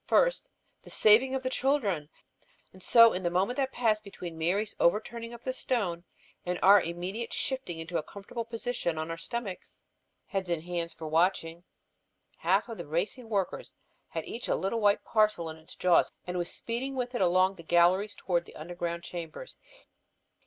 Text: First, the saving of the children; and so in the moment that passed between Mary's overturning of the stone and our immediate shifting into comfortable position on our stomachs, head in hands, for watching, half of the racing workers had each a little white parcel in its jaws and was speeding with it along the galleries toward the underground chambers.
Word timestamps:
First, 0.07 0.49
the 0.81 0.89
saving 0.89 1.35
of 1.35 1.43
the 1.43 1.49
children; 1.51 2.09
and 2.73 2.81
so 2.81 3.13
in 3.13 3.21
the 3.21 3.29
moment 3.29 3.57
that 3.57 3.71
passed 3.71 4.03
between 4.03 4.35
Mary's 4.35 4.75
overturning 4.79 5.31
of 5.31 5.43
the 5.43 5.53
stone 5.53 6.05
and 6.43 6.57
our 6.63 6.81
immediate 6.81 7.33
shifting 7.33 7.77
into 7.77 8.01
comfortable 8.01 8.43
position 8.43 8.97
on 8.97 9.11
our 9.11 9.17
stomachs, 9.17 9.79
head 10.25 10.49
in 10.49 10.61
hands, 10.63 10.91
for 10.91 11.07
watching, 11.07 11.65
half 12.37 12.67
of 12.67 12.79
the 12.79 12.87
racing 12.87 13.29
workers 13.29 13.73
had 14.07 14.25
each 14.25 14.47
a 14.47 14.55
little 14.55 14.81
white 14.81 15.03
parcel 15.05 15.51
in 15.51 15.57
its 15.57 15.75
jaws 15.75 16.11
and 16.25 16.35
was 16.35 16.51
speeding 16.51 16.95
with 16.95 17.13
it 17.13 17.21
along 17.21 17.53
the 17.53 17.61
galleries 17.63 18.15
toward 18.15 18.45
the 18.45 18.55
underground 18.55 19.03
chambers. 19.03 19.55